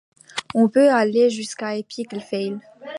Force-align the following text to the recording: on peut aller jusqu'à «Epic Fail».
on 0.55 0.67
peut 0.67 0.89
aller 0.89 1.29
jusqu'à 1.29 1.77
«Epic 1.77 2.19
Fail». 2.21 2.57